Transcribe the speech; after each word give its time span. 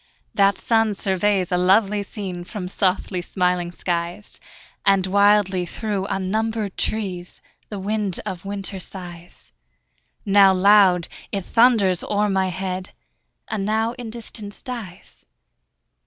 That 0.33 0.57
sun 0.57 0.95
surveys 0.95 1.51
a 1.51 1.57
lovely 1.57 2.01
scene 2.01 2.43
From 2.43 2.67
softly 2.67 3.21
smiling 3.21 3.71
skies; 3.71 4.39
And 4.83 5.05
wildly 5.05 5.67
through 5.67 6.07
unnumbered 6.07 6.75
trees 6.75 7.39
The 7.69 7.77
wind 7.77 8.19
of 8.25 8.43
winter 8.43 8.79
sighs: 8.79 9.51
Now 10.25 10.53
loud, 10.55 11.07
it 11.31 11.45
thunders 11.45 12.03
o'er 12.03 12.29
my 12.29 12.47
head, 12.47 12.93
And 13.47 13.63
now 13.63 13.91
in 13.93 14.09
distance 14.09 14.63
dies. 14.63 15.23